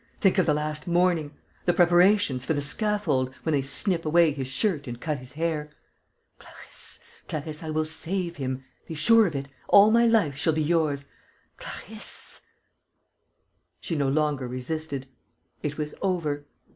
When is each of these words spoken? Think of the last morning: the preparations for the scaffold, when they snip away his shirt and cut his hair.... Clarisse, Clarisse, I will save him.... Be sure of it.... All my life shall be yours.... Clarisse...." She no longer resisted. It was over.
Think 0.19 0.39
of 0.39 0.47
the 0.47 0.53
last 0.55 0.87
morning: 0.87 1.35
the 1.65 1.73
preparations 1.75 2.43
for 2.43 2.55
the 2.55 2.61
scaffold, 2.61 3.31
when 3.43 3.53
they 3.53 3.61
snip 3.61 4.03
away 4.03 4.31
his 4.31 4.47
shirt 4.47 4.87
and 4.87 4.99
cut 4.99 5.19
his 5.19 5.33
hair.... 5.33 5.69
Clarisse, 6.39 7.01
Clarisse, 7.27 7.61
I 7.61 7.69
will 7.69 7.85
save 7.85 8.37
him.... 8.37 8.63
Be 8.87 8.95
sure 8.95 9.27
of 9.27 9.35
it.... 9.35 9.47
All 9.67 9.91
my 9.91 10.07
life 10.07 10.35
shall 10.37 10.53
be 10.53 10.63
yours.... 10.63 11.05
Clarisse...." 11.57 12.41
She 13.79 13.93
no 13.95 14.07
longer 14.09 14.47
resisted. 14.47 15.05
It 15.61 15.77
was 15.77 15.93
over. 16.01 16.45